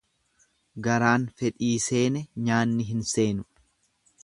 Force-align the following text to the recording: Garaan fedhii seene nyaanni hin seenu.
Garaan 0.87 1.27
fedhii 1.41 1.69
seene 1.87 2.25
nyaanni 2.49 2.91
hin 2.91 3.07
seenu. 3.13 3.49